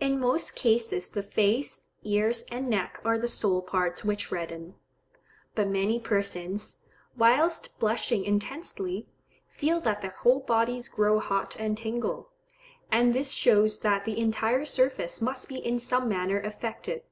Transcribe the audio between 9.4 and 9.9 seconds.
feel